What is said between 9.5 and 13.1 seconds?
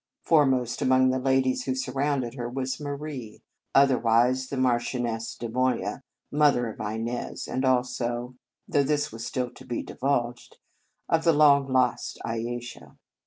to be divulged of the long lost Ayesha.